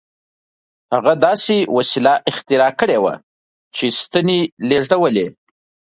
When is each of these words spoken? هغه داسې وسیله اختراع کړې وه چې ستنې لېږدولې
هغه 0.93 1.13
داسې 1.25 1.55
وسیله 1.77 2.13
اختراع 2.31 2.71
کړې 2.79 2.97
وه 3.03 3.13
چې 3.75 3.85
ستنې 3.99 4.39
لېږدولې 4.69 5.27